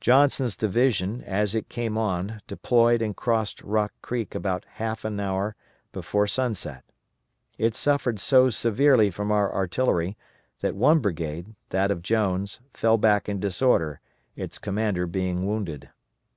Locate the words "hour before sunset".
5.20-6.84